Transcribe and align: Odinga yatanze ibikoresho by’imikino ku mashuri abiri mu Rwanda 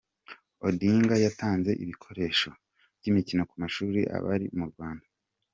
Odinga 0.67 1.15
yatanze 1.25 1.71
ibikoresho 1.83 2.49
by’imikino 2.97 3.41
ku 3.49 3.55
mashuri 3.61 3.99
abiri 4.15 4.47
mu 4.57 4.65
Rwanda 4.71 5.05